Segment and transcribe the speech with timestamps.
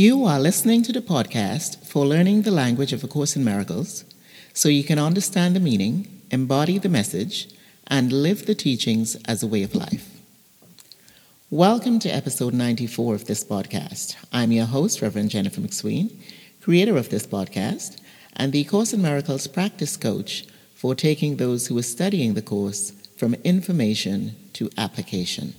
[0.00, 4.06] You are listening to the podcast for learning the language of A Course in Miracles
[4.54, 7.50] so you can understand the meaning, embody the message,
[7.86, 10.08] and live the teachings as a way of life.
[11.50, 14.16] Welcome to episode 94 of this podcast.
[14.32, 16.10] I'm your host, Reverend Jennifer McSween,
[16.62, 17.98] creator of this podcast,
[18.34, 22.92] and the Course in Miracles practice coach for taking those who are studying the course
[23.18, 25.52] from information to application.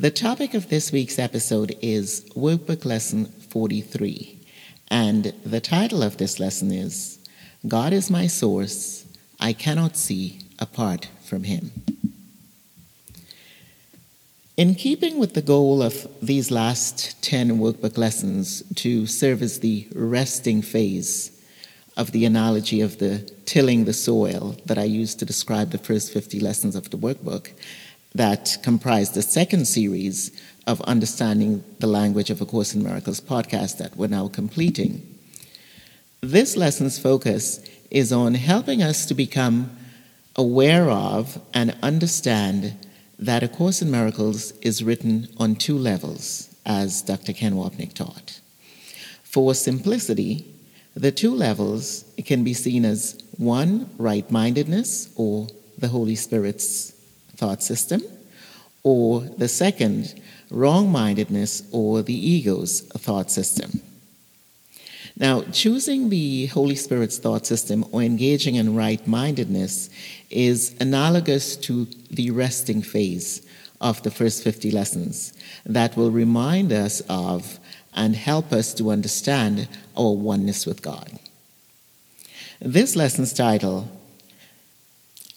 [0.00, 4.38] The topic of this week's episode is Workbook Lesson 43,
[4.88, 7.18] and the title of this lesson is
[7.68, 9.04] God is my source,
[9.38, 11.70] I cannot see apart from Him.
[14.56, 19.86] In keeping with the goal of these last 10 workbook lessons to serve as the
[19.94, 21.38] resting phase
[21.98, 26.10] of the analogy of the tilling the soil that I used to describe the first
[26.10, 27.50] 50 lessons of the workbook,
[28.14, 30.30] that comprise the second series
[30.66, 35.18] of Understanding the Language of A Course in Miracles podcast that we're now completing.
[36.20, 39.76] This lesson's focus is on helping us to become
[40.36, 42.76] aware of and understand
[43.18, 47.32] that A Course in Miracles is written on two levels, as Dr.
[47.32, 48.40] Ken Wapnick taught.
[49.22, 50.44] For simplicity,
[50.94, 55.46] the two levels can be seen as one, right mindedness, or
[55.78, 56.92] the Holy Spirit's
[57.40, 58.02] thought system,
[58.82, 63.70] or the second, wrong mindedness or the ego's thought system.
[65.16, 69.90] Now, choosing the Holy Spirit's thought system or engaging in right mindedness
[70.30, 73.46] is analogous to the resting phase
[73.80, 75.32] of the first 50 lessons
[75.66, 77.58] that will remind us of
[77.94, 81.18] and help us to understand our oneness with God.
[82.60, 83.88] This lesson's title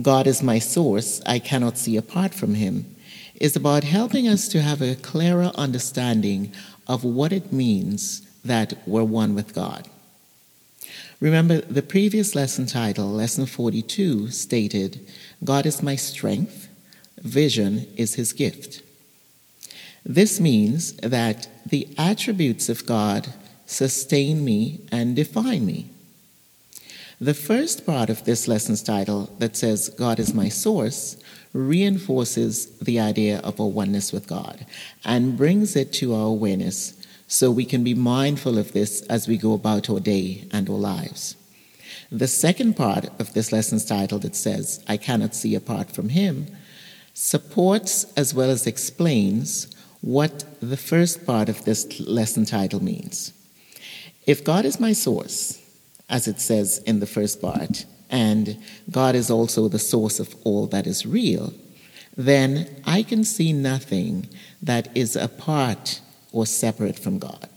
[0.00, 2.96] God is my source, I cannot see apart from him,
[3.40, 6.52] is about helping us to have a clearer understanding
[6.86, 9.88] of what it means that we're one with God.
[11.20, 15.06] Remember, the previous lesson title, Lesson 42, stated,
[15.42, 16.68] God is my strength,
[17.18, 18.82] vision is his gift.
[20.04, 23.32] This means that the attributes of God
[23.64, 25.88] sustain me and define me.
[27.20, 31.16] The first part of this lesson's title that says, God is my source,
[31.52, 34.66] reinforces the idea of our oneness with God
[35.04, 36.94] and brings it to our awareness
[37.28, 40.76] so we can be mindful of this as we go about our day and our
[40.76, 41.36] lives.
[42.10, 46.48] The second part of this lesson's title that says, I cannot see apart from Him,
[47.14, 53.32] supports as well as explains what the first part of this lesson title means.
[54.26, 55.63] If God is my source,
[56.08, 60.66] as it says in the first part, and God is also the source of all
[60.68, 61.52] that is real,
[62.16, 64.28] then I can see nothing
[64.62, 66.00] that is apart
[66.32, 67.48] or separate from God.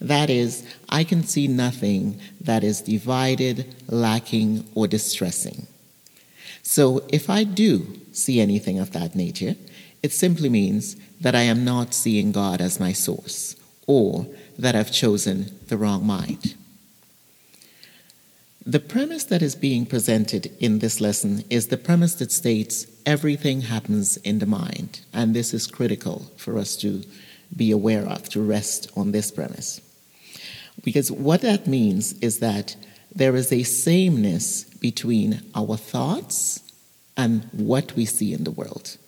[0.00, 5.66] That is, I can see nothing that is divided, lacking, or distressing.
[6.62, 9.56] So if I do see anything of that nature,
[10.02, 14.26] it simply means that I am not seeing God as my source, or
[14.58, 16.54] that I've chosen the wrong mind.
[18.66, 23.62] The premise that is being presented in this lesson is the premise that states everything
[23.62, 27.02] happens in the mind, and this is critical for us to
[27.56, 29.80] be aware of, to rest on this premise.
[30.84, 32.76] Because what that means is that
[33.14, 36.60] there is a sameness between our thoughts
[37.16, 38.98] and what we see in the world.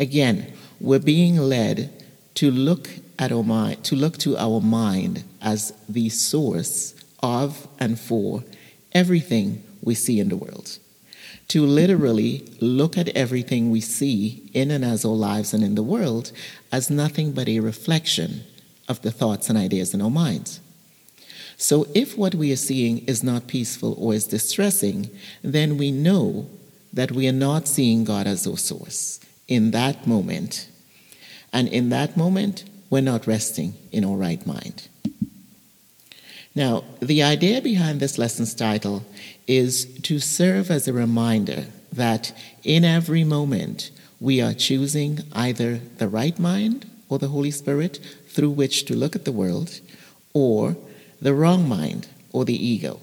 [0.00, 2.04] Again, we're being led
[2.34, 7.98] to look at our mind, to look to our mind as the source of and
[7.98, 8.42] for
[8.98, 10.78] everything we see in the world.
[11.48, 15.88] To literally look at everything we see in and as our lives and in the
[15.94, 16.32] world
[16.72, 18.42] as nothing but a reflection
[18.88, 20.60] of the thoughts and ideas in our minds.
[21.56, 25.10] So, if what we are seeing is not peaceful or is distressing,
[25.42, 26.46] then we know
[26.92, 30.68] that we are not seeing God as our source in that moment.
[31.52, 34.88] And in that moment, we're not resting in our right mind.
[36.58, 39.04] Now, the idea behind this lesson's title
[39.46, 42.32] is to serve as a reminder that
[42.64, 48.50] in every moment we are choosing either the right mind or the Holy Spirit through
[48.50, 49.78] which to look at the world,
[50.34, 50.76] or
[51.22, 52.98] the wrong mind or the ego.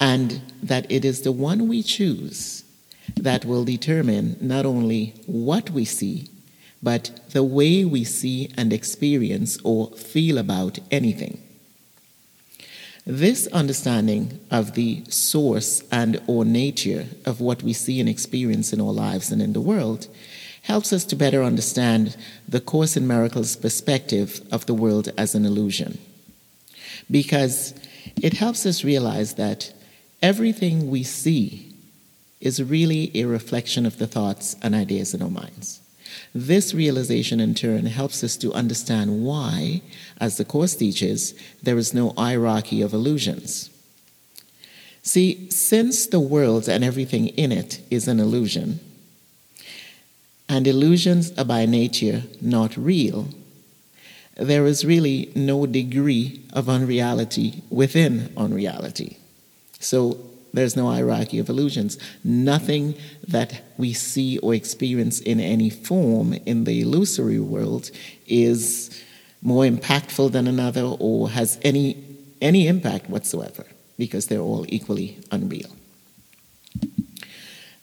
[0.00, 2.64] And that it is the one we choose
[3.16, 6.30] that will determine not only what we see,
[6.82, 11.42] but the way we see and experience or feel about anything.
[13.10, 18.80] This understanding of the source and or nature of what we see and experience in
[18.80, 20.06] our lives and in the world
[20.62, 22.16] helps us to better understand
[22.46, 25.98] the Course in Miracles perspective of the world as an illusion.
[27.10, 27.74] Because
[28.22, 29.72] it helps us realize that
[30.22, 31.74] everything we see
[32.40, 35.80] is really a reflection of the thoughts and ideas in our minds.
[36.34, 39.82] This realization, in turn, helps us to understand why,
[40.20, 43.70] as the Course teaches, there is no hierarchy of illusions.
[45.02, 48.80] See, since the world and everything in it is an illusion,
[50.48, 53.28] and illusions are by nature not real,
[54.36, 59.18] there is really no degree of unreality within unreality.
[59.78, 61.98] So there's no hierarchy of illusions.
[62.24, 62.94] Nothing
[63.26, 67.90] that we see or experience in any form in the illusory world
[68.26, 69.02] is
[69.42, 72.02] more impactful than another or has any,
[72.40, 73.64] any impact whatsoever
[73.96, 75.70] because they're all equally unreal.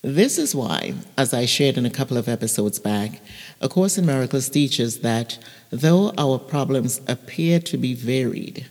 [0.01, 3.19] This is why, as I shared in a couple of episodes back,
[3.59, 5.37] A Course in Miracles teaches that
[5.69, 8.67] though our problems appear to be varied,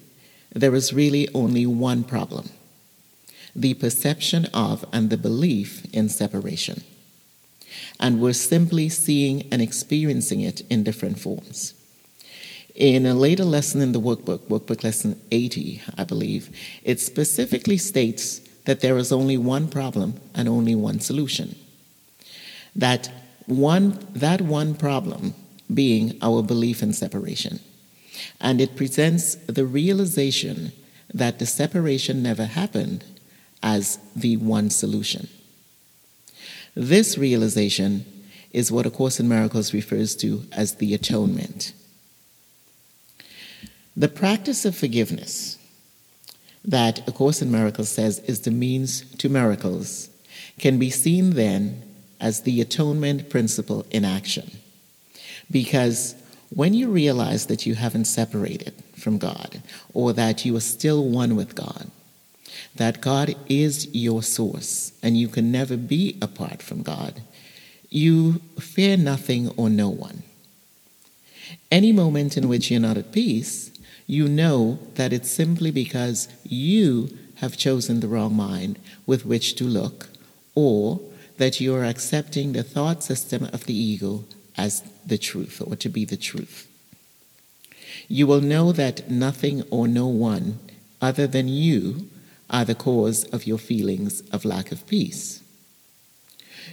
[0.54, 2.48] there is really only one problem
[3.56, 6.84] the perception of and the belief in separation.
[7.98, 11.74] And we're simply seeing and experiencing it in different forms.
[12.74, 16.54] In a later lesson in the workbook, workbook lesson 80, I believe,
[16.84, 21.56] it specifically states that there is only one problem and only one solution.
[22.74, 23.10] That
[23.46, 25.34] one, that one problem
[25.72, 27.60] being our belief in separation.
[28.40, 30.72] And it presents the realization
[31.14, 33.04] that the separation never happened
[33.66, 35.28] as the one solution.
[36.76, 38.06] This realization
[38.52, 41.72] is what A Course in Miracles refers to as the atonement.
[43.96, 45.58] The practice of forgiveness
[46.64, 50.10] that A Course in Miracles says is the means to miracles
[50.60, 51.82] can be seen then
[52.20, 54.48] as the atonement principle in action.
[55.50, 56.14] Because
[56.50, 59.60] when you realize that you haven't separated from God
[59.92, 61.90] or that you are still one with God,
[62.76, 67.22] that God is your source and you can never be apart from God,
[67.88, 70.22] you fear nothing or no one.
[71.70, 73.70] Any moment in which you're not at peace,
[74.06, 79.64] you know that it's simply because you have chosen the wrong mind with which to
[79.64, 80.08] look,
[80.54, 81.00] or
[81.38, 84.24] that you are accepting the thought system of the ego
[84.56, 86.66] as the truth or to be the truth.
[88.08, 90.58] You will know that nothing or no one
[91.00, 92.08] other than you
[92.50, 95.42] are the cause of your feelings of lack of peace.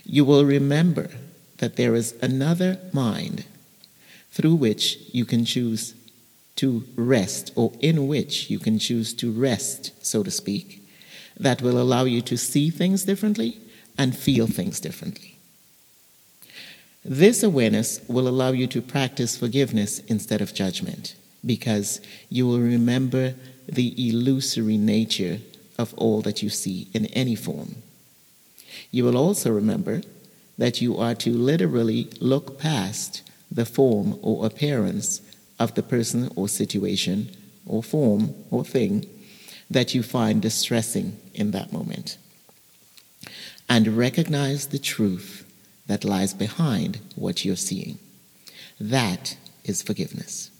[0.05, 1.09] You will remember
[1.57, 3.45] that there is another mind
[4.31, 5.95] through which you can choose
[6.55, 10.87] to rest, or in which you can choose to rest, so to speak,
[11.39, 13.59] that will allow you to see things differently
[13.97, 15.37] and feel things differently.
[17.03, 21.15] This awareness will allow you to practice forgiveness instead of judgment
[21.45, 21.99] because
[22.29, 23.35] you will remember
[23.67, 25.39] the illusory nature
[25.77, 27.75] of all that you see in any form.
[28.91, 30.01] You will also remember
[30.57, 33.21] that you are to literally look past
[33.51, 35.21] the form or appearance
[35.59, 37.29] of the person or situation
[37.65, 39.05] or form or thing
[39.69, 42.17] that you find distressing in that moment.
[43.69, 45.49] And recognize the truth
[45.87, 47.97] that lies behind what you're seeing.
[48.79, 50.51] That is forgiveness.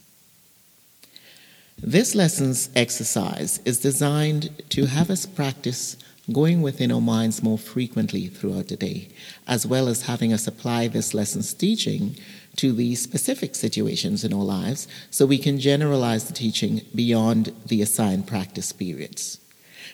[1.86, 5.98] This lesson's exercise is designed to have us practice
[6.32, 9.10] going within our minds more frequently throughout the day,
[9.48, 12.16] as well as having us apply this lesson's teaching
[12.56, 17.82] to the specific situations in our lives so we can generalize the teaching beyond the
[17.82, 19.42] assigned practice periods.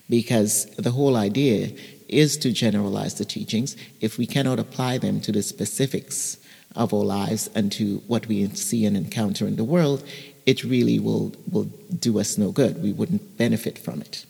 [0.08, 1.72] Because the whole idea
[2.08, 6.38] is to generalize the teachings if we cannot apply them to the specifics
[6.75, 10.03] of our lives and to what we see and encounter in the world,
[10.50, 12.82] it really will, will do us no good.
[12.82, 14.25] We wouldn't benefit from it.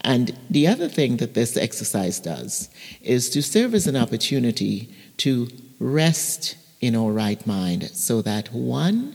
[0.00, 2.68] And the other thing that this exercise does
[3.02, 5.48] is to serve as an opportunity to
[5.78, 9.14] rest in our right mind so that one,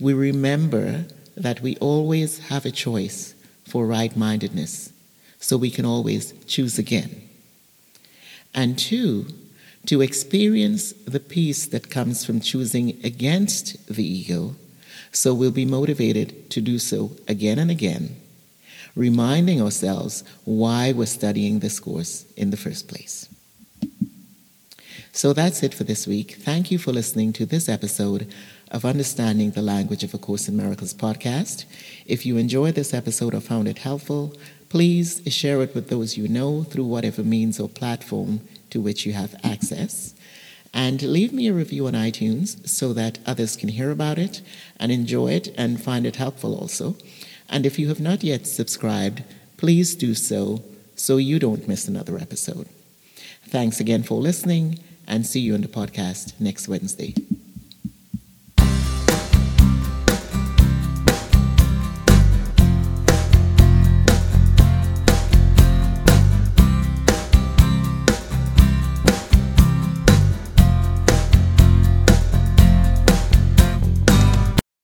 [0.00, 1.04] we remember
[1.36, 3.34] that we always have a choice
[3.66, 4.90] for right mindedness,
[5.38, 7.10] so we can always choose again.
[8.54, 9.26] And two,
[9.84, 14.56] to experience the peace that comes from choosing against the ego,
[15.12, 18.16] so we'll be motivated to do so again and again,
[18.94, 23.28] reminding ourselves why we're studying this course in the first place.
[25.12, 26.32] So that's it for this week.
[26.32, 28.30] Thank you for listening to this episode
[28.70, 31.64] of Understanding the Language of A Course in Miracles podcast.
[32.04, 34.34] If you enjoyed this episode or found it helpful,
[34.68, 39.14] please share it with those you know through whatever means or platform to which you
[39.14, 40.14] have access.
[40.76, 44.42] And leave me a review on iTunes so that others can hear about it
[44.78, 46.96] and enjoy it and find it helpful also.
[47.48, 49.22] And if you have not yet subscribed,
[49.56, 50.62] please do so
[50.94, 52.68] so you don't miss another episode.
[53.48, 57.14] Thanks again for listening and see you on the podcast next Wednesday.